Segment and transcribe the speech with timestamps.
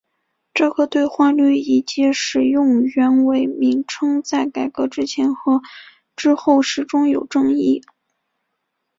[0.55, 5.61] 这个兑换率以及使用元为名称在改革之前和
[6.15, 7.83] 之后始终有争议。